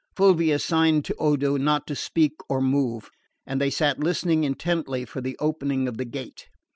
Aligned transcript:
Fulvia 0.15 0.57
signed 0.57 1.05
to 1.05 1.15
Odo 1.17 1.57
not 1.57 1.85
to 1.85 1.95
speak 1.95 2.31
or 2.49 2.59
move; 2.59 3.11
and 3.45 3.61
they 3.61 3.69
sat 3.69 3.99
listening 3.99 4.43
intently 4.43 5.05
for 5.05 5.21
the 5.21 5.37
opening 5.39 5.87
of 5.87 5.97
the 5.97 6.05
gate. 6.05 6.47